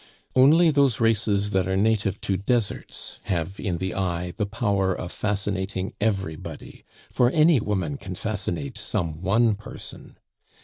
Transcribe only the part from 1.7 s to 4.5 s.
native to deserts have in the eye the